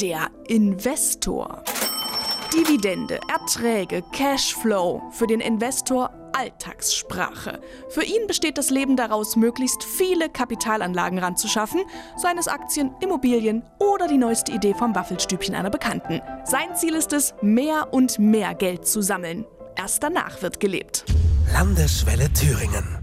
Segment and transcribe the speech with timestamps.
[0.00, 1.62] Der Investor.
[2.54, 5.02] Dividende, Erträge, Cashflow.
[5.10, 7.60] Für den Investor Alltagssprache.
[7.90, 11.82] Für ihn besteht das Leben daraus, möglichst viele Kapitalanlagen ranzuschaffen,
[12.16, 16.22] seien es Aktien, Immobilien oder die neueste Idee vom Waffelstübchen einer Bekannten.
[16.44, 19.44] Sein Ziel ist es, mehr und mehr Geld zu sammeln.
[19.76, 21.04] Erst danach wird gelebt.
[21.52, 22.99] Landeswelle Thüringen.